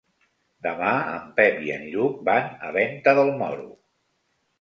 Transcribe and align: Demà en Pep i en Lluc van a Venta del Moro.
Demà 0.67 0.93
en 1.17 1.27
Pep 1.39 1.59
i 1.65 1.69
en 1.75 1.83
Lluc 1.95 2.15
van 2.31 2.47
a 2.69 2.73
Venta 2.79 3.15
del 3.21 3.31
Moro. 3.43 3.69